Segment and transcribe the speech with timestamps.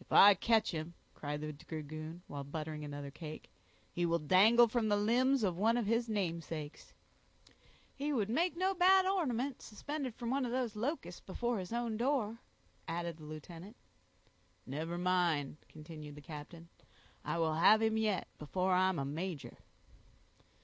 [0.00, 3.48] "If I catch him," cried the dragoon, while buttering another cake,
[3.92, 6.94] "he will dangle from the limbs of one of his namesakes."
[7.94, 11.96] "He would make no bad ornament, suspended from one of those locusts before his own
[11.96, 12.38] door,"
[12.88, 13.76] added the lieutenant.
[14.66, 16.68] "Never mind," continued the captain;
[17.24, 19.58] "I will have him yet before I'm a major."